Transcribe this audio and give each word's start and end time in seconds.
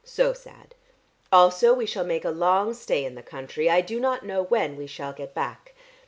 So 0.03 0.33
sad. 0.33 0.73
Also, 1.31 1.75
we 1.75 1.85
shall 1.85 2.03
make 2.03 2.25
a 2.25 2.31
long 2.31 2.73
stay 2.73 3.05
in 3.05 3.13
the 3.13 3.21
country; 3.21 3.69
I 3.69 3.81
do 3.81 3.99
not 3.99 4.25
know 4.25 4.41
when 4.41 4.75
we 4.75 4.87
shall 4.87 5.13
get 5.13 5.35
back. 5.35 5.75